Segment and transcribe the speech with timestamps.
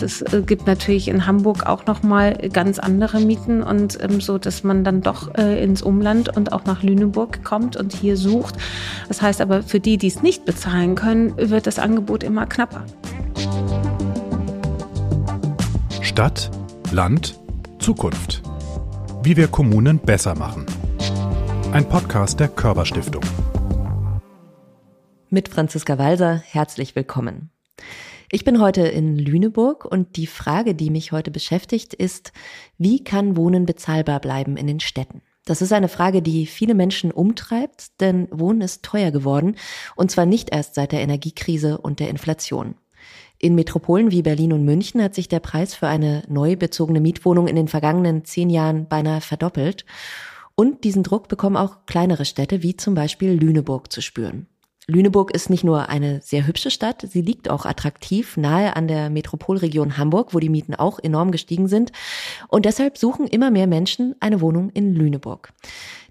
[0.00, 4.38] Das äh, gibt natürlich in Hamburg auch noch mal ganz andere Mieten und ähm, so,
[4.38, 8.54] dass man dann doch äh, ins Umland und auch nach Lüneburg kommt und hier sucht.
[9.08, 12.84] Das heißt aber, für die, die es nicht bezahlen können, wird das Angebot immer knapper.
[16.00, 16.50] Stadt,
[16.92, 17.38] Land,
[17.78, 18.42] Zukunft.
[19.22, 20.64] Wie wir Kommunen besser machen.
[21.72, 23.22] Ein Podcast der Körperstiftung.
[25.28, 27.50] Mit Franziska Walser, herzlich willkommen.
[28.32, 32.32] Ich bin heute in Lüneburg und die Frage, die mich heute beschäftigt, ist,
[32.78, 35.22] wie kann Wohnen bezahlbar bleiben in den Städten?
[35.46, 39.56] Das ist eine Frage, die viele Menschen umtreibt, denn Wohnen ist teuer geworden
[39.96, 42.76] und zwar nicht erst seit der Energiekrise und der Inflation.
[43.38, 47.48] In Metropolen wie Berlin und München hat sich der Preis für eine neu bezogene Mietwohnung
[47.48, 49.84] in den vergangenen zehn Jahren beinahe verdoppelt.
[50.54, 54.46] Und diesen Druck bekommen auch kleinere Städte wie zum Beispiel Lüneburg zu spüren.
[54.90, 59.08] Lüneburg ist nicht nur eine sehr hübsche Stadt, sie liegt auch attraktiv nahe an der
[59.08, 61.92] Metropolregion Hamburg, wo die Mieten auch enorm gestiegen sind.
[62.48, 65.52] Und deshalb suchen immer mehr Menschen eine Wohnung in Lüneburg.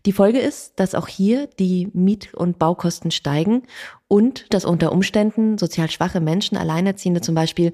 [0.05, 3.63] Die Folge ist, dass auch hier die Miet- und Baukosten steigen
[4.07, 7.73] und dass unter Umständen sozial schwache Menschen, Alleinerziehende zum Beispiel,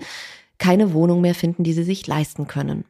[0.57, 2.85] keine Wohnung mehr finden, die sie sich leisten können.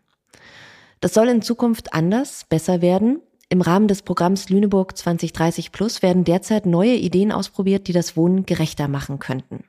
[1.01, 3.19] Das soll in Zukunft anders, besser werden.
[3.47, 8.47] Im Rahmen des Programms Lüneburg 2030 Plus werden derzeit neue Ideen ausprobiert, die das Wohnen
[8.47, 9.65] gerechter machen könnten.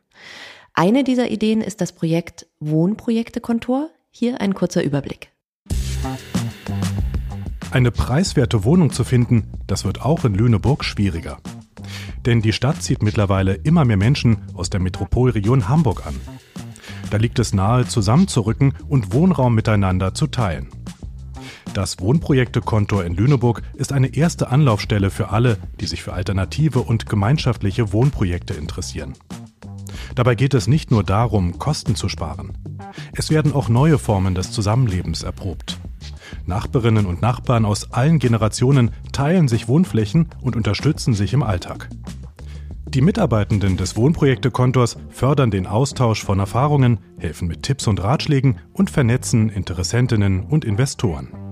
[0.73, 3.91] Eine dieser Ideen ist das Projekt Wohnprojekte-Kontor.
[4.11, 5.31] Hier ein kurzer Überblick.
[7.71, 11.37] Eine preiswerte Wohnung zu finden, das wird auch in Lüneburg schwieriger.
[12.25, 16.19] Denn die Stadt zieht mittlerweile immer mehr Menschen aus der Metropolregion Hamburg an.
[17.11, 20.69] Da liegt es nahe, zusammenzurücken und Wohnraum miteinander zu teilen.
[21.77, 27.05] Das Wohnprojekte-Kontor in Lüneburg ist eine erste Anlaufstelle für alle, die sich für alternative und
[27.05, 29.13] gemeinschaftliche Wohnprojekte interessieren.
[30.15, 32.57] Dabei geht es nicht nur darum, Kosten zu sparen.
[33.13, 35.79] Es werden auch neue Formen des Zusammenlebens erprobt.
[36.47, 41.91] Nachbarinnen und Nachbarn aus allen Generationen teilen sich Wohnflächen und unterstützen sich im Alltag.
[42.87, 48.89] Die Mitarbeitenden des Wohnprojekte-Kontors fördern den Austausch von Erfahrungen, helfen mit Tipps und Ratschlägen und
[48.89, 51.46] vernetzen Interessentinnen und Investoren.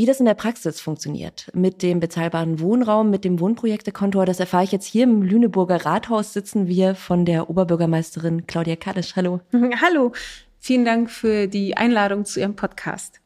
[0.00, 4.64] Wie das in der Praxis funktioniert mit dem bezahlbaren Wohnraum, mit dem Wohnprojektekontor, das erfahre
[4.64, 9.14] ich jetzt hier im Lüneburger Rathaus sitzen wir von der Oberbürgermeisterin Claudia Kadisch.
[9.14, 9.40] Hallo.
[9.52, 10.12] Hallo.
[10.58, 13.20] Vielen Dank für die Einladung zu Ihrem Podcast.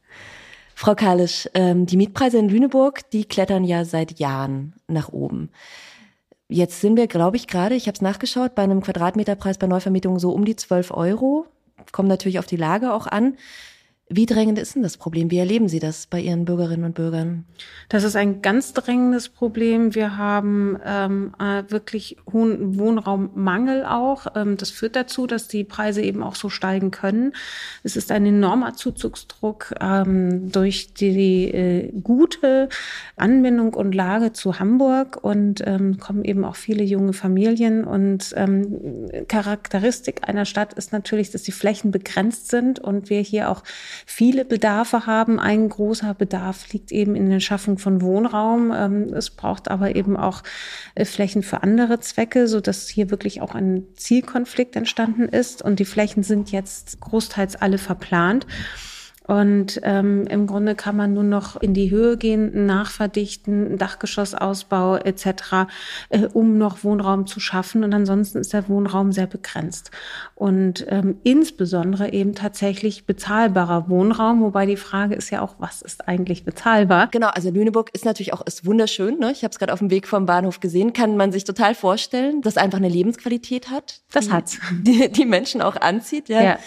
[0.74, 5.50] Frau Kalisch, ähm, die Mietpreise in Lüneburg, die klettern ja seit Jahren nach oben.
[6.48, 10.18] Jetzt sind wir, glaube ich, gerade, ich habe es nachgeschaut, bei einem Quadratmeterpreis bei Neuvermietung
[10.18, 11.46] so um die 12 Euro.
[11.92, 13.36] Kommt natürlich auf die Lage auch an.
[14.10, 15.30] Wie drängend ist denn das Problem?
[15.30, 17.46] Wie erleben Sie das bei Ihren Bürgerinnen und Bürgern?
[17.88, 19.94] Das ist ein ganz drängendes Problem.
[19.94, 24.26] Wir haben ähm, äh, wirklich hohen Wohnraummangel auch.
[24.36, 27.32] Ähm, das führt dazu, dass die Preise eben auch so steigen können.
[27.82, 32.68] Es ist ein enormer Zuzugsdruck ähm, durch die äh, gute
[33.16, 37.84] Anbindung und Lage zu Hamburg und ähm, kommen eben auch viele junge Familien.
[37.84, 43.50] Und ähm, Charakteristik einer Stadt ist natürlich, dass die Flächen begrenzt sind und wir hier
[43.50, 43.62] auch
[44.06, 45.38] viele Bedarfe haben.
[45.40, 48.72] Ein großer Bedarf liegt eben in der Schaffung von Wohnraum.
[48.74, 50.42] Ähm, es braucht aber eben auch
[50.94, 55.62] äh, Flächen für andere Zwecke, so dass hier wirklich auch ein Zielkonflikt entstanden ist.
[55.62, 58.46] Und die Flächen sind jetzt großteils alle verplant.
[59.26, 65.66] Und ähm, im Grunde kann man nur noch in die Höhe gehen, nachverdichten, Dachgeschossausbau etc.,
[66.10, 67.84] äh, um noch Wohnraum zu schaffen.
[67.84, 69.90] Und ansonsten ist der Wohnraum sehr begrenzt.
[70.34, 76.06] Und ähm, insbesondere eben tatsächlich bezahlbarer Wohnraum, wobei die Frage ist ja auch, was ist
[76.06, 77.08] eigentlich bezahlbar?
[77.10, 79.18] Genau, also Lüneburg ist natürlich auch ist wunderschön.
[79.18, 79.32] Ne?
[79.32, 80.92] Ich habe es gerade auf dem Weg vom Bahnhof gesehen.
[80.92, 84.02] Kann man sich total vorstellen, dass einfach eine Lebensqualität hat.
[84.12, 86.28] Das hat die, die Menschen auch anzieht.
[86.28, 86.42] Ja.
[86.42, 86.58] ja.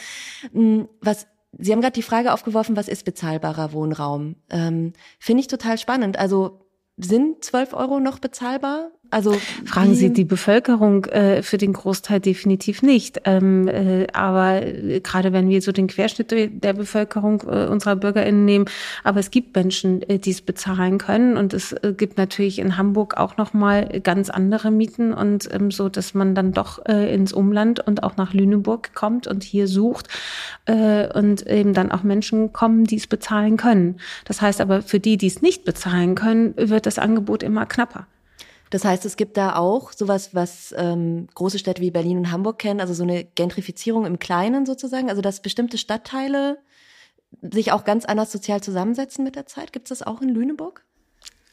[0.53, 1.27] Mm, was
[1.59, 4.35] Sie haben gerade die Frage aufgeworfen, was ist bezahlbarer Wohnraum?
[4.49, 6.17] Ähm, Finde ich total spannend.
[6.17, 8.91] Also sind 12 Euro noch bezahlbar?
[9.09, 9.33] Also
[9.65, 13.21] fragen Sie die Bevölkerung äh, für den Großteil definitiv nicht.
[13.23, 18.43] Ähm, äh, aber äh, gerade wenn wir so den Querschnitt der Bevölkerung äh, unserer BürgerInnen
[18.43, 18.65] nehmen,
[19.03, 22.75] aber es gibt Menschen, äh, die es bezahlen können und es äh, gibt natürlich in
[22.77, 27.13] Hamburg auch noch mal ganz andere Mieten und ähm, so, dass man dann doch äh,
[27.13, 30.07] ins Umland und auch nach Lüneburg kommt und hier sucht
[30.65, 33.97] äh, und eben dann auch Menschen kommen, die es bezahlen können.
[34.25, 38.05] Das heißt aber für die, die es nicht bezahlen können, wird das Angebot immer knapper.
[38.69, 42.59] Das heißt, es gibt da auch sowas, was ähm, große Städte wie Berlin und Hamburg
[42.59, 46.59] kennen, also so eine Gentrifizierung im Kleinen sozusagen, also dass bestimmte Stadtteile
[47.41, 49.73] sich auch ganz anders sozial zusammensetzen mit der Zeit.
[49.73, 50.86] Gibt es das auch in Lüneburg?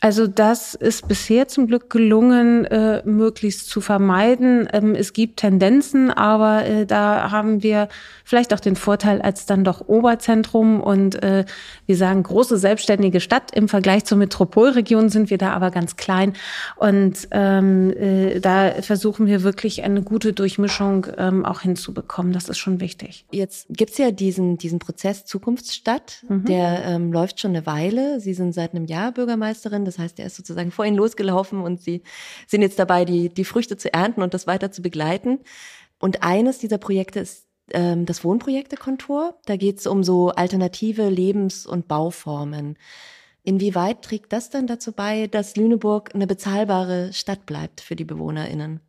[0.00, 4.68] Also das ist bisher zum Glück gelungen, äh, möglichst zu vermeiden.
[4.72, 7.88] Ähm, es gibt Tendenzen, aber äh, da haben wir
[8.22, 11.46] vielleicht auch den Vorteil als dann doch Oberzentrum und äh,
[11.86, 13.54] wir sagen große selbstständige Stadt.
[13.56, 16.34] Im Vergleich zur Metropolregion sind wir da aber ganz klein
[16.76, 22.32] und ähm, äh, da versuchen wir wirklich eine gute Durchmischung ähm, auch hinzubekommen.
[22.32, 23.24] Das ist schon wichtig.
[23.30, 26.44] Jetzt gibt's ja diesen, diesen Prozess Zukunftsstadt, mhm.
[26.44, 28.20] der ähm, läuft schon eine Weile.
[28.20, 29.83] Sie sind seit einem Jahr Bürgermeisterin.
[29.84, 32.02] Das heißt, er ist sozusagen vor ihnen losgelaufen und sie
[32.46, 35.40] sind jetzt dabei, die, die Früchte zu ernten und das weiter zu begleiten.
[35.98, 39.38] Und eines dieser Projekte ist ähm, das Wohnprojektekontor.
[39.46, 42.76] Da geht es um so alternative Lebens- und Bauformen.
[43.42, 48.80] Inwieweit trägt das dann dazu bei, dass Lüneburg eine bezahlbare Stadt bleibt für die BewohnerInnen?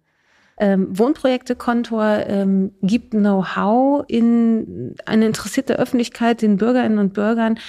[0.57, 7.59] Ähm, Wohnprojekte-Kontor ähm, gibt Know-how in eine interessierte Öffentlichkeit, den Bürgerinnen und Bürgern,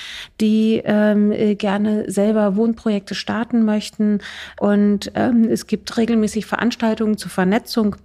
[0.41, 4.21] die ähm, äh, gerne selber Wohnprojekte starten möchten.
[4.61, 7.97] Und ähm, es gibt regelmäßig Veranstaltungen zur Vernetzung.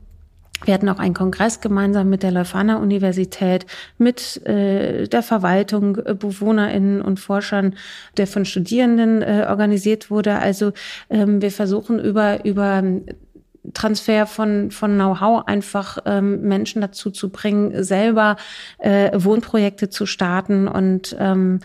[0.63, 3.65] Wir hatten auch einen Kongress gemeinsam mit der Leuphana Universität,
[3.97, 7.75] mit äh, der Verwaltung, äh, BewohnerInnen und Forschern,
[8.17, 10.37] der von Studierenden äh, organisiert wurde.
[10.37, 10.71] Also
[11.09, 12.83] ähm, wir versuchen über, über
[13.73, 18.37] Transfer von, von Know-how einfach ähm, Menschen dazu zu bringen, selber
[18.79, 21.59] äh, Wohnprojekte zu starten und ähm,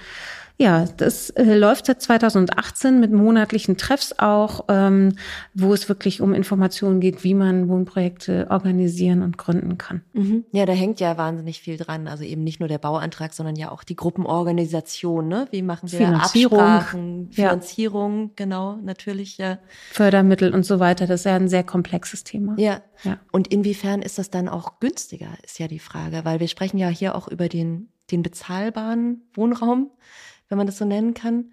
[0.58, 5.14] ja, das äh, läuft seit 2018 mit monatlichen Treffs auch, ähm,
[5.52, 10.02] wo es wirklich um Informationen geht, wie man Wohnprojekte organisieren und gründen kann.
[10.14, 10.44] Mhm.
[10.52, 12.08] Ja, da hängt ja wahnsinnig viel dran.
[12.08, 15.28] Also eben nicht nur der Bauantrag, sondern ja auch die Gruppenorganisation.
[15.28, 15.46] Ne?
[15.50, 18.30] Wie machen wir Finanzierung, Absprachen, Finanzierung, ja.
[18.36, 19.36] genau, natürlich.
[19.36, 19.58] Ja.
[19.92, 21.06] Fördermittel und so weiter.
[21.06, 22.54] Das ist ja ein sehr komplexes Thema.
[22.56, 22.80] Ja.
[23.04, 23.18] ja.
[23.30, 26.88] Und inwiefern ist das dann auch günstiger, ist ja die Frage, weil wir sprechen ja
[26.88, 29.90] hier auch über den, den bezahlbaren Wohnraum
[30.48, 31.52] wenn man das so nennen kann.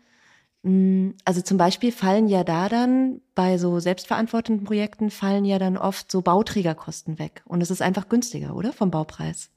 [0.63, 5.77] Mm, also zum Beispiel fallen ja da dann bei so selbstverantwortenden Projekten fallen ja dann
[5.77, 7.43] oft so Bauträgerkosten weg.
[7.45, 8.73] Und es ist einfach günstiger, oder?
[8.73, 9.49] Vom Baupreis.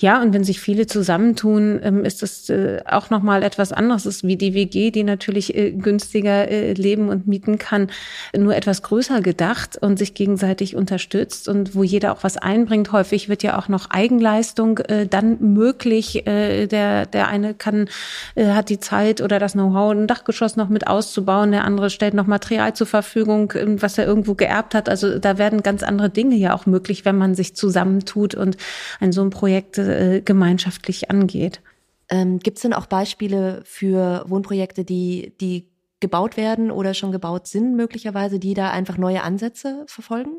[0.00, 4.24] Ja, und wenn sich viele zusammentun, ähm, ist das äh, auch nochmal etwas anderes ist
[4.24, 7.88] wie die WG, die natürlich äh, günstiger äh, leben und mieten kann,
[8.34, 12.92] nur etwas größer gedacht und sich gegenseitig unterstützt und wo jeder auch was einbringt.
[12.92, 14.80] Häufig wird ja auch noch Eigenleistung
[15.10, 16.22] dann möglich.
[16.24, 17.88] Der, der eine kann,
[18.36, 21.52] hat die Zeit oder das Know-how, ein Dachgeschoss noch mit auszubauen.
[21.52, 24.88] Der andere stellt noch Material zur Verfügung, ähm, was er irgendwo geerbt hat.
[24.88, 28.56] Also da werden ganz andere Dinge ja auch möglich, wenn man sich zusammentut und
[29.00, 31.60] ein so ein Projekt äh, gemeinschaftlich angeht.
[32.08, 35.70] Ähm, Gibt es denn auch Beispiele für Wohnprojekte, die, die
[36.00, 40.30] gebaut werden oder schon gebaut sind, möglicherweise, die da einfach neue Ansätze verfolgen?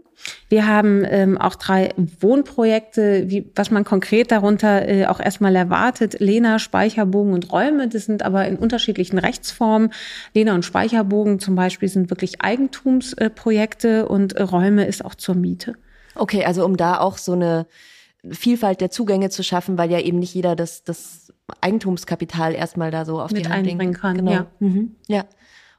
[0.49, 6.19] Wir haben ähm, auch drei Wohnprojekte, wie, was man konkret darunter äh, auch erstmal erwartet.
[6.19, 9.93] Lena, Speicherbogen und Räume, das sind aber in unterschiedlichen Rechtsformen.
[10.33, 15.75] Lena und Speicherbogen zum Beispiel sind wirklich Eigentumsprojekte und Räume ist auch zur Miete.
[16.15, 17.67] Okay, also um da auch so eine
[18.29, 23.05] Vielfalt der Zugänge zu schaffen, weil ja eben nicht jeder das, das Eigentumskapital erstmal da
[23.05, 24.17] so auf Mit die Hand einbringen kann.
[24.17, 24.31] Genau.
[24.31, 24.47] Ja.
[24.59, 24.95] Mhm.
[25.07, 25.25] ja,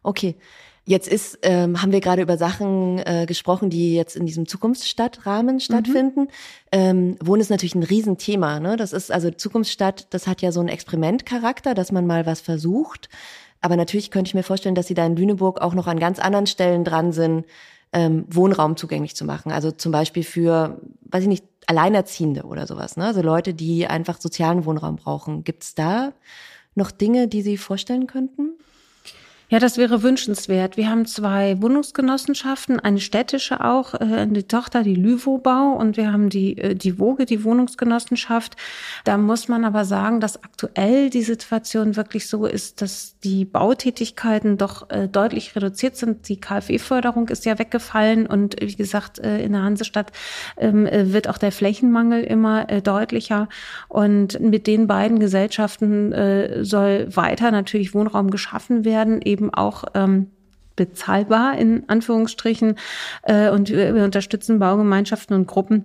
[0.03, 0.37] okay.
[0.85, 5.61] Jetzt ist, ähm, haben wir gerade über Sachen äh, gesprochen, die jetzt in diesem Zukunftsstadtrahmen
[5.61, 6.23] stattfinden.
[6.23, 6.29] Mhm.
[6.73, 8.59] Ähm, Wohnen ist natürlich ein Riesenthema.
[8.59, 8.77] Ne?
[8.77, 13.09] Das ist also Zukunftsstadt, das hat ja so einen Experimentcharakter, dass man mal was versucht.
[13.61, 16.19] Aber natürlich könnte ich mir vorstellen, dass Sie da in Lüneburg auch noch an ganz
[16.19, 17.47] anderen Stellen dran sind,
[17.93, 19.53] ähm, Wohnraum zugänglich zu machen.
[19.53, 23.07] Also zum Beispiel für, weiß ich nicht, Alleinerziehende oder sowas, ne?
[23.07, 25.45] Also Leute, die einfach sozialen Wohnraum brauchen.
[25.45, 26.13] Gibt's da
[26.75, 28.53] noch Dinge, die Sie vorstellen könnten?
[29.53, 30.79] Ja, das wäre wünschenswert.
[30.79, 36.31] Wir haben zwei Wohnungsgenossenschaften, eine städtische auch, äh, die Tochter, die Lüvobau und wir haben
[36.31, 38.57] die, äh, die Woge, die Wohnungsgenossenschaft.
[39.05, 44.57] Da muss man aber sagen, dass aktuell die Situation wirklich so ist, dass die Bautätigkeiten
[44.57, 46.31] doch äh, deutlich reduziert sind.
[46.31, 50.13] Die KfW-Förderung ist ja weggefallen und wie gesagt, äh, in der Hansestadt
[50.57, 53.51] ähm, äh, wird auch der Flächenmangel immer äh, deutlicher.
[53.89, 60.31] Und mit den beiden Gesellschaften soll weiter natürlich Wohnraum geschaffen werden, eben eben auch ähm,
[60.77, 62.77] bezahlbar in Anführungsstrichen.
[63.23, 65.85] Äh, und wir, wir unterstützen Baugemeinschaften und Gruppen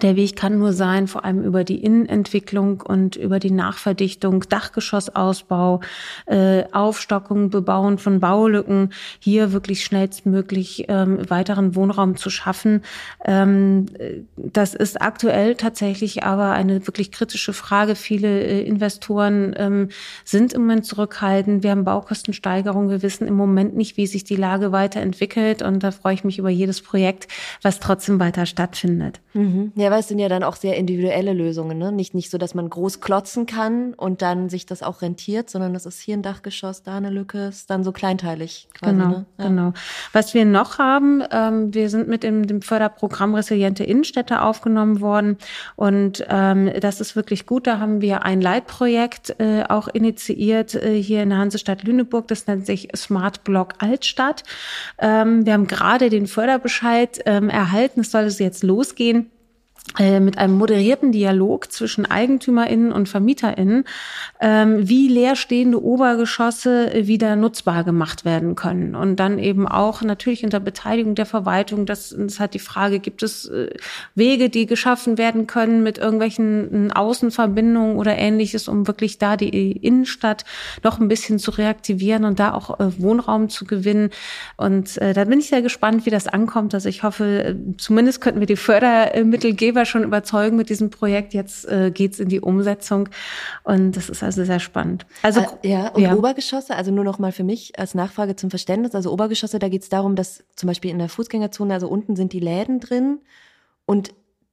[0.00, 5.80] der Weg kann nur sein, vor allem über die Innenentwicklung und über die Nachverdichtung, Dachgeschossausbau,
[6.26, 12.82] äh, Aufstockung, Bebauen von Baulücken, hier wirklich schnellstmöglich ähm, weiteren Wohnraum zu schaffen.
[13.24, 13.86] Ähm,
[14.36, 17.94] das ist aktuell tatsächlich aber eine wirklich kritische Frage.
[17.94, 19.88] Viele äh, Investoren ähm,
[20.24, 21.62] sind im Moment zurückhaltend.
[21.62, 22.88] Wir haben Baukostensteigerung.
[22.88, 25.62] Wir wissen im Moment nicht, wie sich die Lage weiterentwickelt.
[25.62, 27.28] Und da freue ich mich über jedes Projekt,
[27.60, 29.20] was trotzdem weiter stattfindet.
[29.34, 29.72] Mhm.
[29.82, 31.90] Ja, weil es sind ja dann auch sehr individuelle Lösungen, ne?
[31.90, 35.74] Nicht, nicht so, dass man groß klotzen kann und dann sich das auch rentiert, sondern
[35.74, 38.92] das ist hier ein Dachgeschoss, da eine Lücke, ist dann so kleinteilig quasi.
[38.92, 39.26] Genau, ne?
[39.38, 39.48] ja.
[39.48, 39.72] genau.
[40.12, 45.36] Was wir noch haben, ähm, wir sind mit dem, dem Förderprogramm Resiliente Innenstädte aufgenommen worden
[45.74, 47.66] und ähm, das ist wirklich gut.
[47.66, 52.28] Da haben wir ein Leitprojekt äh, auch initiiert äh, hier in der Hansestadt Lüneburg.
[52.28, 54.44] Das nennt sich Smart Block Altstadt.
[54.98, 58.02] Ähm, wir haben gerade den Förderbescheid ähm, erhalten.
[58.02, 59.32] Es soll es jetzt losgehen
[59.98, 63.84] mit einem moderierten Dialog zwischen EigentümerInnen und VermieterInnen,
[64.40, 68.94] ähm, wie leerstehende Obergeschosse wieder nutzbar gemacht werden können.
[68.94, 73.22] Und dann eben auch natürlich unter Beteiligung der Verwaltung, das, das hat die Frage, gibt
[73.22, 73.68] es äh,
[74.14, 79.72] Wege, die geschaffen werden können mit irgendwelchen äh, Außenverbindungen oder ähnliches, um wirklich da die
[79.72, 80.44] Innenstadt
[80.82, 84.10] noch ein bisschen zu reaktivieren und da auch Wohnraum zu gewinnen.
[84.56, 86.74] Und da bin ich sehr gespannt, wie das ankommt.
[86.74, 91.34] Also ich hoffe, zumindest könnten wir die Fördermittel geben, Geber schon überzeugen mit diesem Projekt.
[91.34, 93.08] Jetzt äh, geht's in die Umsetzung
[93.62, 95.06] und das ist also sehr spannend.
[95.22, 96.14] Also äh, ja und ja.
[96.14, 98.94] Obergeschosse, also nur noch mal für mich als Nachfrage zum Verständnis.
[98.94, 102.40] Also Obergeschosse, da geht's darum, dass zum Beispiel in der Fußgängerzone, also unten sind die
[102.40, 103.20] Läden drin
[103.86, 104.12] und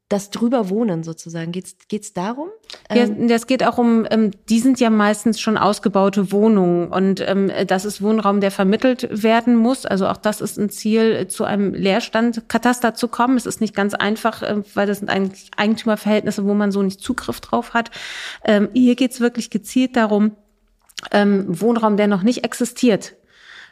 [0.10, 1.52] das drüber wohnen sozusagen.
[1.52, 2.50] Geht's geht's darum?
[2.92, 7.52] Ja, das geht auch um, ähm, die sind ja meistens schon ausgebaute Wohnungen und ähm,
[7.68, 9.86] das ist Wohnraum, der vermittelt werden muss.
[9.86, 13.38] Also auch das ist ein Ziel, zu einem Leerstandkataster zu kommen.
[13.38, 17.02] Es ist nicht ganz einfach, äh, weil das sind eigentlich Eigentümerverhältnisse, wo man so nicht
[17.02, 17.92] Zugriff drauf hat.
[18.44, 20.32] Ähm, hier geht's wirklich gezielt darum,
[21.12, 23.14] ähm, Wohnraum, der noch nicht existiert,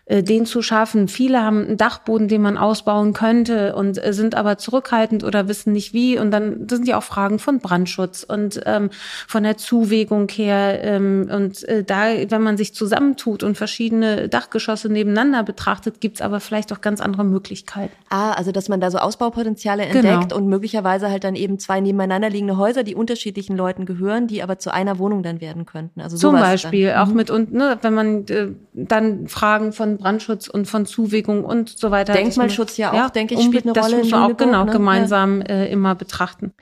[0.09, 1.09] äh, den zu schaffen.
[1.09, 5.73] Viele haben einen Dachboden, den man ausbauen könnte und äh, sind aber zurückhaltend oder wissen
[5.73, 6.17] nicht wie.
[6.17, 8.89] Und dann sind ja auch Fragen von Brandschutz und ähm,
[9.27, 10.81] von der Zuwegung her.
[10.81, 16.39] Ähm, und äh, da, wenn man sich zusammentut und verschiedene Dachgeschosse nebeneinander betrachtet, gibt's aber
[16.39, 17.91] vielleicht auch ganz andere Möglichkeiten.
[18.09, 20.37] Ah, also dass man da so Ausbaupotenziale entdeckt genau.
[20.37, 24.57] und möglicherweise halt dann eben zwei nebeneinander liegende Häuser, die unterschiedlichen Leuten gehören, die aber
[24.57, 25.99] zu einer Wohnung dann werden könnten.
[25.99, 26.99] Also Zum Beispiel dann.
[26.99, 27.15] auch mhm.
[27.15, 31.92] mit und ne, wenn man äh, dann Fragen von Brandschutz und von Zuwegung und so
[31.92, 32.13] weiter.
[32.13, 33.98] Denkmalschutz ja auch, ja, denke ich, spielt eine das Rolle.
[33.98, 34.72] Das muss man auch genau ne?
[34.72, 36.54] gemeinsam äh, immer betrachten.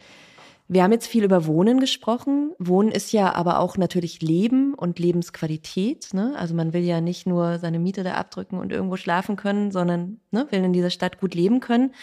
[0.67, 2.51] Wir haben jetzt viel über Wohnen gesprochen.
[2.57, 6.13] Wohnen ist ja aber auch natürlich Leben und Lebensqualität.
[6.13, 6.33] Ne?
[6.37, 10.19] Also man will ja nicht nur seine Miete da abdrücken und irgendwo schlafen können, sondern
[10.31, 11.93] ne, will in dieser Stadt gut leben können.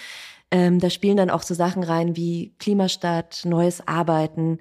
[0.52, 4.58] Ähm, da spielen dann auch so Sachen rein wie Klimastadt, neues Arbeiten.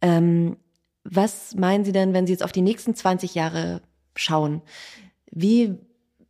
[0.00, 0.56] Ähm,
[1.04, 3.82] was meinen Sie denn, wenn Sie jetzt auf die nächsten 20 Jahre
[4.14, 4.62] schauen?
[5.30, 5.78] Wie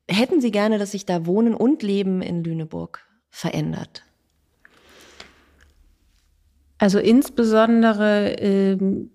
[0.08, 4.04] hätten Sie gerne, dass sich da Wohnen und Leben in Lüneburg verändert?
[6.78, 9.10] Also insbesondere ähm,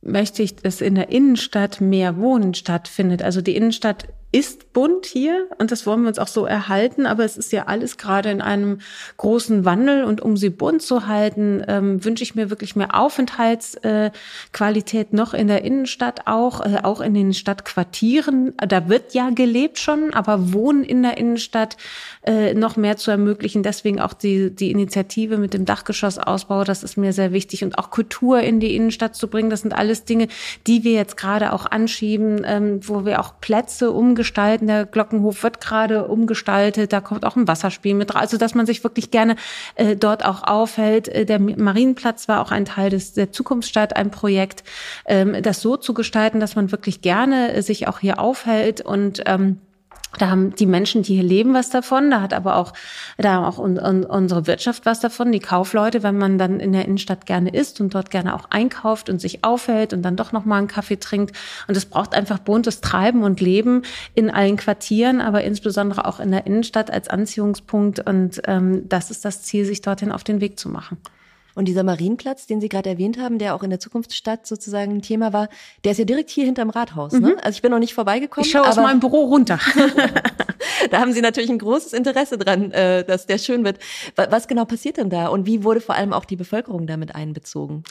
[0.00, 3.22] möchte ich, dass in der Innenstadt mehr Wohnen stattfindet.
[3.22, 7.24] Also die Innenstadt ist bunt hier und das wollen wir uns auch so erhalten, aber
[7.24, 8.80] es ist ja alles gerade in einem
[9.16, 15.12] großen Wandel und um sie bunt zu halten, ähm, wünsche ich mir wirklich mehr Aufenthaltsqualität
[15.12, 18.52] äh, noch in der Innenstadt auch, äh, auch in den Stadtquartieren.
[18.58, 21.78] Da wird ja gelebt schon, aber Wohnen in der Innenstadt
[22.26, 23.62] äh, noch mehr zu ermöglichen.
[23.62, 27.88] Deswegen auch die, die Initiative mit dem Dachgeschossausbau, das ist mir sehr wichtig und auch
[27.88, 29.48] Kultur in die Innenstadt zu bringen.
[29.48, 30.28] Das sind alles Dinge,
[30.66, 34.66] die wir jetzt gerade auch anschieben, ähm, wo wir auch Plätze um umgestalten.
[34.66, 36.92] Der Glockenhof wird gerade umgestaltet.
[36.92, 38.22] Da kommt auch ein Wasserspiel mit rein.
[38.22, 39.36] Also, dass man sich wirklich gerne
[39.76, 41.06] äh, dort auch aufhält.
[41.06, 44.64] Äh, der Marienplatz war auch ein Teil des, der Zukunftsstadt, ein Projekt,
[45.06, 49.22] ähm, das so zu gestalten, dass man wirklich gerne äh, sich auch hier aufhält und
[49.26, 49.60] ähm,
[50.16, 52.10] da haben die Menschen, die hier leben, was davon.
[52.10, 52.72] Da hat aber auch,
[53.18, 55.32] da haben auch un, un, unsere Wirtschaft was davon.
[55.32, 59.10] Die Kaufleute, wenn man dann in der Innenstadt gerne isst und dort gerne auch einkauft
[59.10, 61.36] und sich aufhält und dann doch noch mal einen Kaffee trinkt.
[61.66, 63.82] Und es braucht einfach buntes Treiben und Leben
[64.14, 68.00] in allen Quartieren, aber insbesondere auch in der Innenstadt als Anziehungspunkt.
[68.00, 70.96] Und ähm, das ist das Ziel, sich dorthin auf den Weg zu machen.
[71.58, 75.02] Und dieser Marienplatz, den Sie gerade erwähnt haben, der auch in der Zukunftsstadt sozusagen ein
[75.02, 75.48] Thema war,
[75.82, 77.12] der ist ja direkt hier hinterm Rathaus.
[77.14, 77.30] Ne?
[77.30, 77.38] Mhm.
[77.42, 78.46] Also ich bin noch nicht vorbeigekommen.
[78.46, 79.58] Ich schaue aus meinem Büro runter.
[80.92, 83.80] da haben Sie natürlich ein großes Interesse dran, äh, dass der schön wird.
[84.14, 85.26] Was genau passiert denn da?
[85.26, 87.82] Und wie wurde vor allem auch die Bevölkerung damit einbezogen?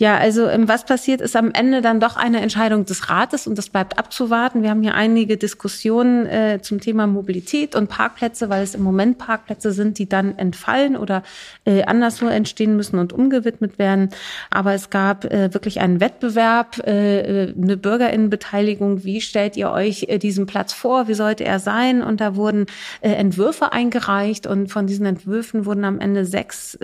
[0.00, 3.58] Ja, also ähm, was passiert, ist am Ende dann doch eine Entscheidung des Rates und
[3.58, 4.62] das bleibt abzuwarten.
[4.62, 9.18] Wir haben hier einige Diskussionen äh, zum Thema Mobilität und Parkplätze, weil es im Moment
[9.18, 11.22] Parkplätze sind, die dann entfallen oder
[11.66, 14.08] äh, anderswo entstehen müssen und umgewidmet werden.
[14.50, 19.04] Aber es gab äh, wirklich einen Wettbewerb, äh, äh eine Bürgerinnenbeteiligung.
[19.04, 21.08] Wie stellt ihr euch äh, diesen Platz vor?
[21.08, 22.02] Wie sollte er sein?
[22.02, 22.64] Und da wurden
[23.02, 26.78] Entwürfe eingereicht und von diesen Entwürfen wurden am Ende sechs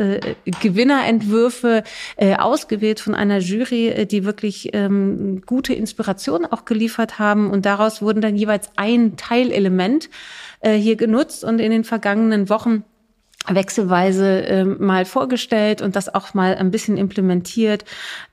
[0.61, 1.83] Gewinnerentwürfe
[2.17, 7.51] äh, ausgewählt von einer Jury, äh, die wirklich ähm, gute Inspiration auch geliefert haben.
[7.51, 10.11] Und daraus wurden dann jeweils ein Teilelement
[10.61, 11.45] äh, hier genutzt.
[11.45, 12.85] Und in den vergangenen Wochen
[13.49, 17.85] wechselweise ähm, mal vorgestellt und das auch mal ein bisschen implementiert.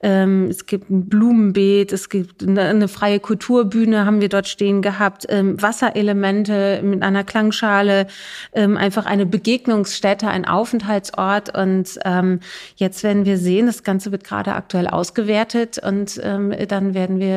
[0.01, 4.81] Ähm, es gibt ein Blumenbeet, es gibt eine, eine, freie Kulturbühne, haben wir dort stehen
[4.81, 8.07] gehabt, ähm, Wasserelemente mit einer Klangschale,
[8.53, 11.55] ähm, einfach eine Begegnungsstätte, ein Aufenthaltsort.
[11.57, 12.39] Und ähm,
[12.75, 17.33] jetzt werden wir sehen, das Ganze wird gerade aktuell ausgewertet und ähm, dann werden wir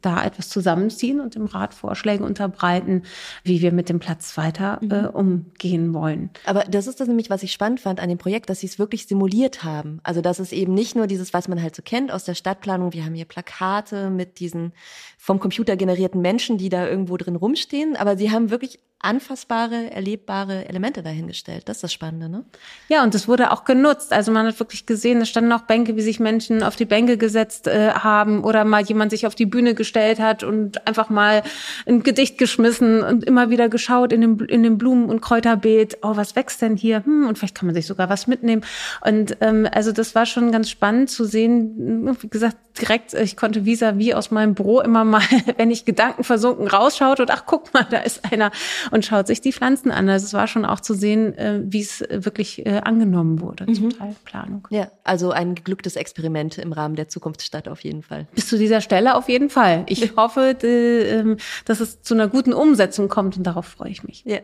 [0.00, 3.02] da etwas zusammenziehen und dem Rat Vorschläge unterbreiten,
[3.42, 5.08] wie wir mit dem Platz weiter äh, mhm.
[5.08, 6.30] umgehen wollen.
[6.46, 8.78] Aber das ist das nämlich, was ich spannend fand an dem Projekt, dass sie es
[8.78, 10.00] wirklich simuliert haben.
[10.02, 12.92] Also dass es eben nicht nur dieses, was man halt so kennt aus der Stadtplanung,
[12.92, 14.72] wir haben hier Plakate mit diesen
[15.18, 20.66] vom Computer generierten Menschen, die da irgendwo drin rumstehen, aber sie haben wirklich anfassbare, erlebbare
[20.66, 21.68] Elemente dahingestellt.
[21.68, 22.44] Das ist das Spannende, ne?
[22.88, 24.12] Ja, und das wurde auch genutzt.
[24.12, 27.18] Also man hat wirklich gesehen, es standen auch Bänke, wie sich Menschen auf die Bänke
[27.18, 31.42] gesetzt äh, haben oder mal jemand sich auf die Bühne gestellt hat und einfach mal
[31.86, 35.98] ein Gedicht geschmissen und immer wieder geschaut in dem, in dem Blumen- und Kräuterbeet.
[36.02, 37.04] Oh, was wächst denn hier?
[37.04, 38.64] Hm, und vielleicht kann man sich sogar was mitnehmen.
[39.04, 42.16] Und ähm, also das war schon ganz spannend zu sehen.
[42.20, 45.22] Wie gesagt, direkt, ich konnte vis-à-vis -vis aus meinem Büro immer mal,
[45.56, 48.50] wenn ich Gedanken versunken rausschaute und ach, guck mal, da ist einer
[48.90, 50.08] und schaut sich die Pflanzen an.
[50.08, 53.74] Also es war schon auch zu sehen, äh, wie es wirklich äh, angenommen wurde, mhm.
[53.74, 54.66] zum Teil Planung.
[54.70, 58.26] Ja, also ein geglücktes Experiment im Rahmen der Zukunftsstadt auf jeden Fall.
[58.34, 59.84] Bis zu dieser Stelle auf jeden Fall.
[59.88, 64.24] Ich hoffe, ähm, dass es zu einer guten Umsetzung kommt und darauf freue ich mich.
[64.24, 64.38] Ja.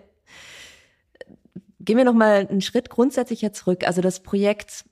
[1.81, 3.87] Gehen wir noch mal einen Schritt grundsätzlicher zurück.
[3.87, 4.85] Also das Projekt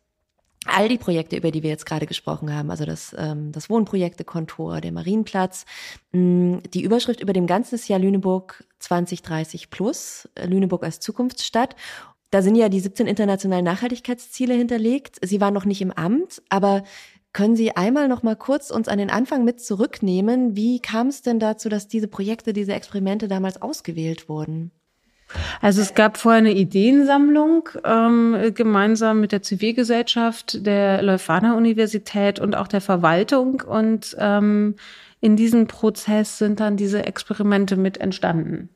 [0.68, 4.80] all die Projekte, über die wir jetzt gerade gesprochen haben, also das, ähm, das Wohnprojekte-Kontor,
[4.80, 5.64] der Marienplatz,
[6.12, 11.00] mh, mm, die Überschrift über dem ganzen ist ja Lüneburg 2030 plus, äh, Lüneburg als
[11.00, 11.76] Zukunftsstadt.
[12.30, 15.16] Da sind ja die 17 internationalen Nachhaltigkeitsziele hinterlegt.
[15.22, 16.82] Sie waren noch nicht im Amt, aber
[17.32, 20.56] können Sie einmal noch mal kurz uns an den Anfang mit zurücknehmen?
[20.56, 24.72] Wie kam es denn dazu, dass diese Projekte, diese Experimente damals ausgewählt wurden?
[25.60, 32.56] Also es gab vorher eine Ideensammlung ähm, gemeinsam mit der Zivilgesellschaft, der Leuphana Universität und
[32.56, 34.76] auch der Verwaltung und ähm,
[35.20, 38.68] in diesem Prozess sind dann diese Experimente mit entstanden.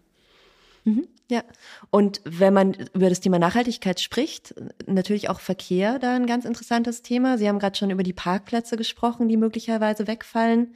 [0.84, 1.44] Mhm, ja,
[1.90, 4.54] und wenn man über das Thema Nachhaltigkeit spricht,
[4.86, 7.38] natürlich auch Verkehr da ein ganz interessantes Thema.
[7.38, 10.74] Sie haben gerade schon über die Parkplätze gesprochen, die möglicherweise wegfallen.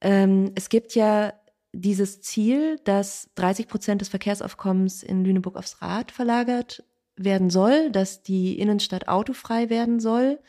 [0.00, 1.32] Ähm, es gibt ja
[1.72, 6.84] dieses Ziel, dass 30 Prozent des Verkehrsaufkommens in Lüneburg aufs Rad verlagert
[7.16, 10.40] werden soll, dass die Innenstadt autofrei werden soll.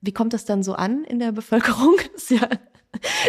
[0.00, 1.96] Wie kommt das dann so an in der Bevölkerung?
[2.12, 2.48] Das ist ja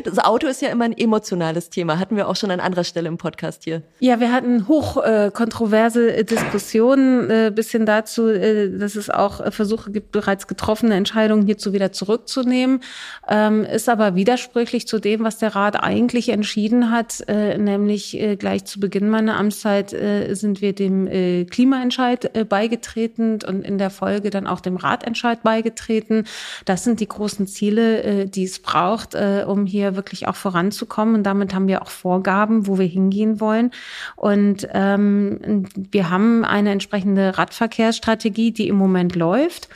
[0.03, 1.99] das Auto ist ja immer ein emotionales Thema.
[1.99, 3.81] Hatten wir auch schon an anderer Stelle im Podcast hier.
[3.99, 9.09] Ja, wir hatten hoch äh, kontroverse äh, Diskussionen äh, bis hin dazu, äh, dass es
[9.09, 12.81] auch äh, Versuche gibt, bereits getroffene Entscheidungen hierzu wieder zurückzunehmen.
[13.27, 18.35] Ähm, ist aber widersprüchlich zu dem, was der Rat eigentlich entschieden hat, äh, nämlich äh,
[18.35, 23.77] gleich zu Beginn meiner Amtszeit äh, sind wir dem äh, Klimaentscheid äh, beigetreten und in
[23.77, 26.25] der Folge dann auch dem Ratentscheid beigetreten.
[26.65, 31.15] Das sind die großen Ziele, äh, die es braucht, äh, um hier wirklich auch voranzukommen.
[31.15, 33.71] Und damit haben wir auch Vorgaben, wo wir hingehen wollen.
[34.15, 39.69] Und ähm, wir haben eine entsprechende Radverkehrsstrategie, die im Moment läuft.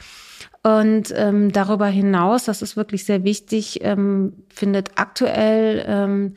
[0.64, 6.36] Und ähm, darüber hinaus, das ist wirklich sehr wichtig, ähm, findet aktuell ähm,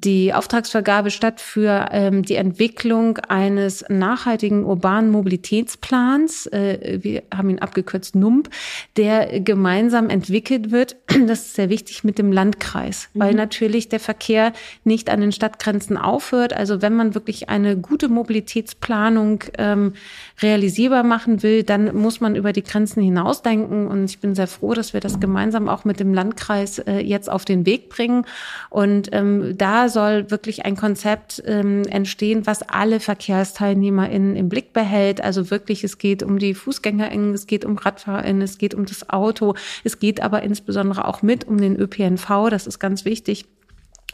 [0.00, 6.46] die Auftragsvergabe statt für ähm, die Entwicklung eines nachhaltigen urbanen Mobilitätsplans.
[6.46, 8.48] Äh, wir haben ihn abgekürzt NUMP,
[8.96, 10.96] der gemeinsam entwickelt wird.
[11.32, 13.20] Das ist sehr wichtig mit dem Landkreis, mhm.
[13.20, 14.52] weil natürlich der Verkehr
[14.82, 16.52] nicht an den Stadtgrenzen aufhört.
[16.52, 19.92] Also wenn man wirklich eine gute Mobilitätsplanung ähm,
[20.40, 23.86] realisierbar machen will, dann muss man über die Grenzen hinausdenken.
[23.86, 27.30] Und ich bin sehr froh, dass wir das gemeinsam auch mit dem Landkreis äh, jetzt
[27.30, 28.24] auf den Weg bringen.
[28.68, 35.22] Und ähm, da soll wirklich ein Konzept ähm, entstehen, was alle VerkehrsteilnehmerInnen im Blick behält.
[35.22, 39.10] Also wirklich, es geht um die FußgängerInnen, es geht um RadfahrerInnen, es geht um das
[39.10, 42.48] Auto, es geht aber insbesondere auch mit um den ÖPNV.
[42.50, 43.46] Das ist ganz wichtig.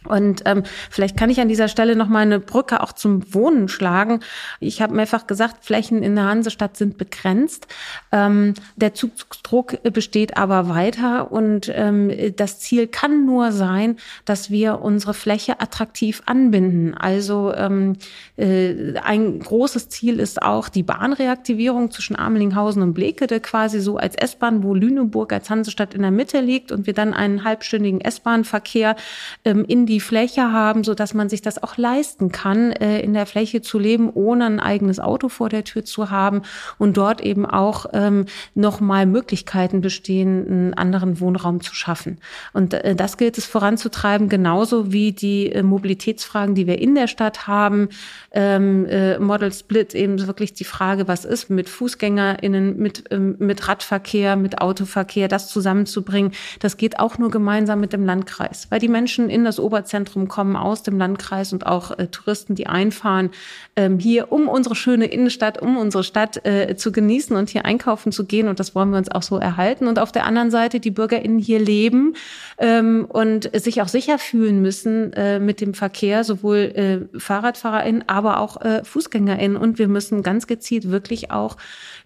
[0.08, 3.68] Und ähm, vielleicht kann ich an dieser Stelle noch mal eine Brücke auch zum Wohnen
[3.68, 4.20] schlagen.
[4.60, 7.66] Ich habe mehrfach gesagt, Flächen in der Hansestadt sind begrenzt.
[8.12, 14.80] Ähm, der Zugdruck besteht aber weiter und ähm, das Ziel kann nur sein, dass wir
[14.80, 16.94] unsere Fläche attraktiv anbinden.
[16.94, 17.96] Also ähm,
[18.36, 24.14] äh, ein großes Ziel ist auch die Bahnreaktivierung zwischen Amelinghausen und Blekede, quasi so als
[24.16, 28.96] S-Bahn, wo Lüneburg als Hansestadt in der Mitte liegt und wir dann einen halbstündigen S-Bahn-Verkehr
[29.44, 33.00] ähm, in die die Fläche haben, so dass man sich das auch leisten kann, äh,
[33.00, 36.42] in der Fläche zu leben, ohne ein eigenes Auto vor der Tür zu haben
[36.78, 42.18] und dort eben auch ähm, nochmal Möglichkeiten bestehen, einen anderen Wohnraum zu schaffen.
[42.52, 47.08] Und äh, das gilt es voranzutreiben, genauso wie die äh, Mobilitätsfragen, die wir in der
[47.08, 47.88] Stadt haben.
[48.30, 53.66] Ähm, äh, Model Split eben wirklich die Frage, was ist mit FußgängerInnen, mit, ähm, mit
[53.66, 56.30] Radverkehr, mit Autoverkehr, das zusammenzubringen.
[56.60, 60.56] Das geht auch nur gemeinsam mit dem Landkreis, weil die Menschen in das Oberzentrum kommen
[60.56, 63.30] aus dem Landkreis und auch äh, Touristen, die einfahren,
[63.76, 68.10] ähm, hier um unsere schöne Innenstadt, um unsere Stadt äh, zu genießen und hier einkaufen
[68.10, 68.48] zu gehen.
[68.48, 69.86] Und das wollen wir uns auch so erhalten.
[69.86, 72.14] Und auf der anderen Seite die BürgerInnen hier leben
[72.58, 78.40] ähm, und sich auch sicher fühlen müssen äh, mit dem Verkehr, sowohl äh, FahrradfahrerInnen, aber
[78.40, 79.56] auch äh, FußgängerInnen.
[79.56, 81.56] Und wir müssen ganz gezielt wirklich auch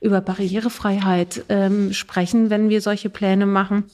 [0.02, 3.84] über Barrierefreiheit ähm, sprechen, wenn wir solche Pläne machen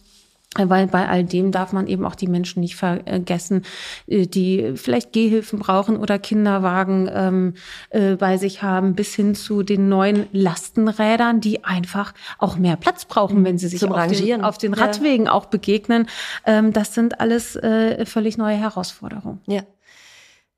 [0.57, 3.63] weil bei all dem darf man eben auch die Menschen nicht vergessen,
[4.07, 7.55] äh, die vielleicht Gehhilfen brauchen oder Kinderwagen ähm,
[7.91, 13.05] äh, bei sich haben, bis hin zu den neuen Lastenrädern, die einfach auch mehr Platz
[13.05, 15.33] brauchen, wenn sie sich auf den, auf den, Radwegen ja.
[15.33, 16.09] auch begegnen.
[16.47, 19.41] Ähm, das sind alles äh, völlig neue Herausforderungen.
[19.47, 19.63] Ja.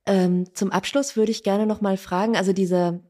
[0.07, 3.00] Ähm, zum Abschluss würde ich gerne noch mal fragen, also dieser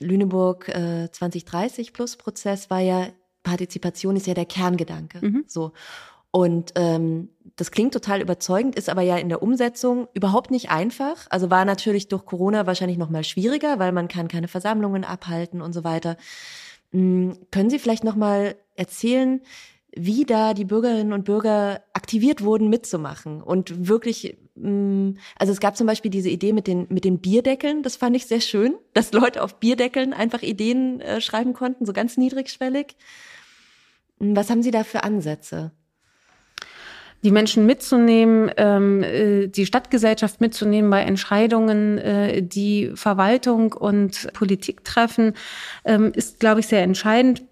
[0.00, 3.08] Lüneburg äh, 2030 Plus Prozess war ja
[3.42, 5.24] Partizipation ist ja der Kerngedanke.
[5.24, 5.44] Mhm.
[5.46, 5.72] So.
[6.32, 11.26] Und ähm, das klingt total überzeugend, ist aber ja in der Umsetzung überhaupt nicht einfach.
[11.30, 15.60] Also war natürlich durch Corona wahrscheinlich noch mal schwieriger, weil man kann keine Versammlungen abhalten
[15.60, 16.16] und so weiter.
[16.92, 19.40] Hm, können Sie vielleicht noch mal erzählen,
[19.96, 25.76] wie da die Bürgerinnen und Bürger aktiviert wurden, mitzumachen und wirklich, hm, also es gab
[25.76, 29.12] zum Beispiel diese Idee mit den, mit den Bierdeckeln, das fand ich sehr schön, dass
[29.12, 32.96] Leute auf Bierdeckeln einfach Ideen äh, schreiben konnten, so ganz niedrigschwellig.
[34.20, 35.72] Hm, was haben Sie da für Ansätze?
[37.22, 44.84] Die Menschen mitzunehmen, ähm, äh, die Stadtgesellschaft mitzunehmen bei Entscheidungen, äh, die Verwaltung und Politik
[44.84, 45.34] treffen,
[45.84, 47.42] ähm, ist, glaube ich, sehr entscheidend.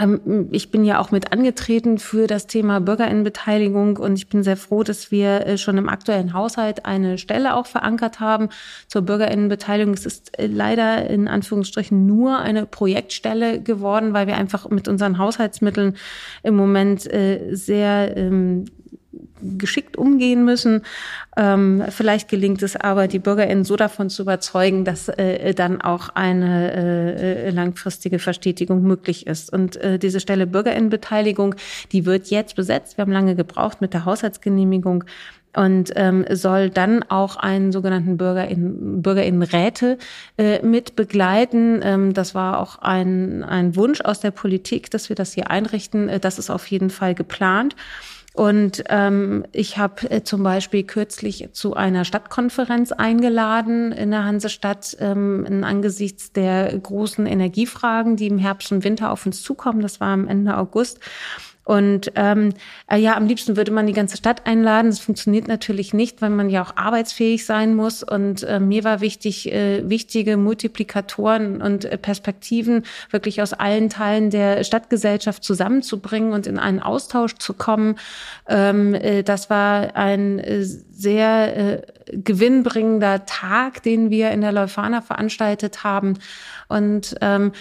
[0.00, 4.56] Ähm, ich bin ja auch mit angetreten für das Thema Bürgerinnenbeteiligung und ich bin sehr
[4.56, 8.48] froh, dass wir äh, schon im aktuellen Haushalt eine Stelle auch verankert haben
[8.88, 9.92] zur Bürgerinnenbeteiligung.
[9.92, 15.96] Es ist leider in Anführungsstrichen nur eine Projektstelle geworden, weil wir einfach mit unseren Haushaltsmitteln
[16.42, 18.16] im Moment sehr
[19.42, 20.82] geschickt umgehen müssen.
[21.36, 26.08] Ähm, vielleicht gelingt es aber, die BürgerInnen so davon zu überzeugen, dass äh, dann auch
[26.10, 29.52] eine äh, langfristige Verstetigung möglich ist.
[29.52, 31.54] Und äh, diese Stelle Bürgerinnenbeteiligung,
[31.92, 32.96] die wird jetzt besetzt.
[32.96, 35.04] Wir haben lange gebraucht mit der Haushaltsgenehmigung
[35.56, 39.98] und ähm, soll dann auch einen sogenannten Bürgerin, Bürgerinnenräte
[40.36, 41.80] äh, mit begleiten.
[41.82, 46.08] Ähm, das war auch ein, ein Wunsch aus der Politik, dass wir das hier einrichten.
[46.08, 47.74] Äh, das ist auf jeden Fall geplant.
[48.36, 54.94] Und ähm, ich habe äh, zum Beispiel kürzlich zu einer Stadtkonferenz eingeladen in der Hansestadt
[55.00, 59.80] ähm, in angesichts der großen Energiefragen, die im Herbst und Winter auf uns zukommen.
[59.80, 61.00] Das war am Ende August.
[61.66, 62.52] Und ähm,
[62.88, 64.88] äh, ja, am liebsten würde man die ganze Stadt einladen.
[64.88, 68.04] Das funktioniert natürlich nicht, weil man ja auch arbeitsfähig sein muss.
[68.04, 74.30] Und äh, mir war wichtig, äh, wichtige Multiplikatoren und äh, Perspektiven wirklich aus allen Teilen
[74.30, 77.96] der Stadtgesellschaft zusammenzubringen und in einen Austausch zu kommen.
[78.48, 80.64] Ähm, äh, das war ein äh,
[80.96, 81.82] sehr äh,
[82.12, 86.14] gewinnbringender Tag, den wir in der Leuphana veranstaltet haben.
[86.68, 87.52] Und ähm,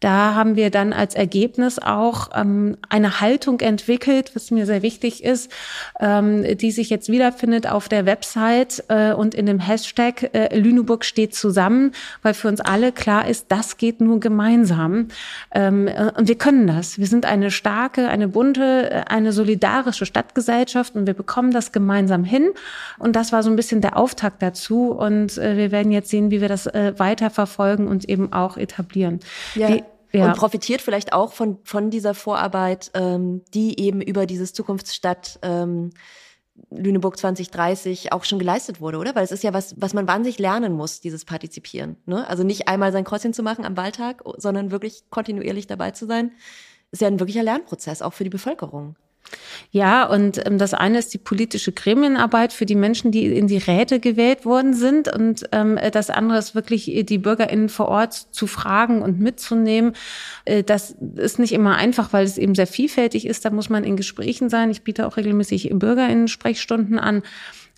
[0.00, 5.22] da haben wir dann als Ergebnis auch ähm, eine Haltung entwickelt, was mir sehr wichtig
[5.22, 5.50] ist,
[5.98, 11.04] ähm, die sich jetzt wiederfindet auf der Website äh, und in dem Hashtag äh, Lüneburg
[11.04, 15.08] steht zusammen, weil für uns alle klar ist, das geht nur gemeinsam.
[15.52, 16.98] Ähm, äh, und wir können das.
[16.98, 22.24] Wir sind eine starke, eine bunte, äh, eine solidarische Stadtgesellschaft und wir bekommen das gemeinsam
[22.24, 22.50] hin.
[22.98, 24.90] Und das war so ein bisschen der Auftakt dazu.
[24.90, 28.56] Und äh, wir werden jetzt sehen, wie wir das äh, weiter verfolgen und eben auch
[28.56, 29.20] etablieren.
[29.54, 29.68] Ja.
[29.68, 30.26] Wie, ja.
[30.26, 35.90] Und profitiert vielleicht auch von, von dieser Vorarbeit, ähm, die eben über dieses Zukunftsstadt ähm,
[36.70, 39.14] Lüneburg 2030 auch schon geleistet wurde, oder?
[39.14, 41.96] Weil es ist ja was, was man wahnsinnig lernen muss, dieses Partizipieren.
[42.06, 42.26] Ne?
[42.28, 46.32] Also nicht einmal sein Kreuzchen zu machen am Wahltag, sondern wirklich kontinuierlich dabei zu sein.
[46.90, 48.96] Ist ja ein wirklicher Lernprozess, auch für die Bevölkerung.
[49.72, 53.58] Ja, und ähm, das eine ist die politische Gremienarbeit für die Menschen, die in die
[53.58, 55.12] Räte gewählt worden sind.
[55.12, 59.92] Und ähm, das andere ist wirklich, die BürgerInnen vor Ort zu fragen und mitzunehmen.
[60.44, 63.44] Äh, das ist nicht immer einfach, weil es eben sehr vielfältig ist.
[63.44, 64.70] Da muss man in Gesprächen sein.
[64.70, 67.22] Ich biete auch regelmäßig BürgerInnen-Sprechstunden an.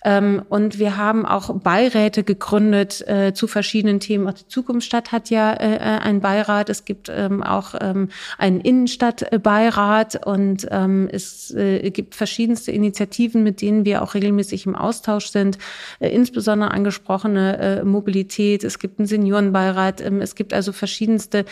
[0.04, 4.28] Ähm, und wir haben auch Beiräte gegründet äh, zu verschiedenen Themen.
[4.28, 6.68] Auch die Zukunftsstadt hat ja äh, einen Beirat.
[6.68, 13.60] Es gibt ähm, auch ähm, einen Innenstadtbeirat und ähm, es äh, gibt verschiedenste Initiativen, mit
[13.60, 15.58] denen wir auch regelmäßig im Austausch sind.
[16.00, 18.64] Äh, insbesondere angesprochene äh, Mobilität.
[18.64, 20.00] Es gibt einen Seniorenbeirat.
[20.00, 21.44] Ähm, es gibt also verschiedenste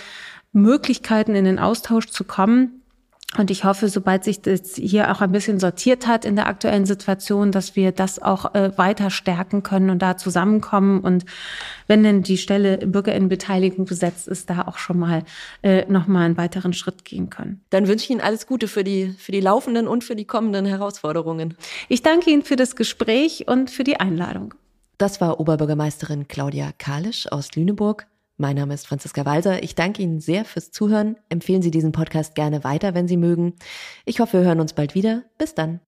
[0.53, 2.80] Möglichkeiten, in den Austausch zu kommen.
[3.39, 6.85] Und ich hoffe, sobald sich das hier auch ein bisschen sortiert hat in der aktuellen
[6.85, 11.01] Situation, dass wir das auch äh, weiter stärken können und da zusammenkommen.
[11.01, 11.25] Und
[11.87, 15.23] wenn denn die Stelle Bürgerinnenbeteiligung besetzt ist, da auch schon mal
[15.63, 17.61] äh, noch mal einen weiteren Schritt gehen können.
[17.71, 20.67] Dann wünsche ich Ihnen alles Gute für die, für die laufenden und für die kommenden
[20.67, 21.57] Herausforderungen.
[21.89, 24.55] Ich danke Ihnen für das Gespräch und für die Einladung.
[24.99, 28.10] Das war Oberbürgermeisterin Claudia Kalisch aus Lüneburg.
[28.41, 29.63] Mein Name ist Franziska Walser.
[29.63, 31.17] Ich danke Ihnen sehr fürs Zuhören.
[31.29, 33.53] Empfehlen Sie diesen Podcast gerne weiter, wenn Sie mögen.
[34.07, 35.25] Ich hoffe, wir hören uns bald wieder.
[35.37, 35.81] Bis dann.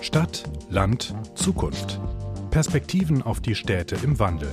[0.00, 2.00] Stadt, Land, Zukunft.
[2.50, 4.50] Perspektiven auf die Städte im Wandel.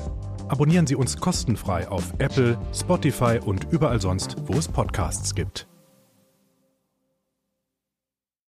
[0.47, 5.70] Abonnieren Sie uns kostenfrei auf Apple, Spotify und überall sonst, wo es Podcasts gibt.